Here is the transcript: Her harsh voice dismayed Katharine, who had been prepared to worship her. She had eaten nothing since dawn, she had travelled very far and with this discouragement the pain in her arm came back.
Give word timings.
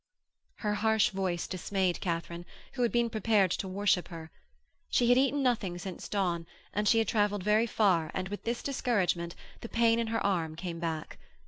Her 0.65 0.73
harsh 0.73 1.11
voice 1.11 1.45
dismayed 1.45 2.01
Katharine, 2.01 2.47
who 2.73 2.81
had 2.81 2.91
been 2.91 3.07
prepared 3.11 3.51
to 3.51 3.67
worship 3.67 4.07
her. 4.07 4.31
She 4.89 5.09
had 5.09 5.17
eaten 5.19 5.43
nothing 5.43 5.77
since 5.77 6.09
dawn, 6.09 6.47
she 6.85 6.97
had 6.97 7.07
travelled 7.07 7.43
very 7.43 7.67
far 7.67 8.09
and 8.15 8.27
with 8.27 8.43
this 8.43 8.63
discouragement 8.63 9.35
the 9.59 9.69
pain 9.69 9.99
in 9.99 10.07
her 10.07 10.25
arm 10.25 10.55
came 10.55 10.79
back. 10.79 11.19